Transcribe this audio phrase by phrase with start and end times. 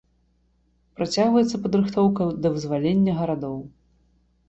[1.01, 3.57] Працягваецца падрыхтоўка да вызвалення гарадоў.